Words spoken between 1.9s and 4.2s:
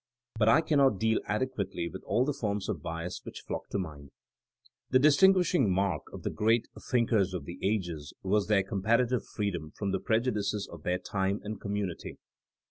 with all the forms of bias which flock to mind.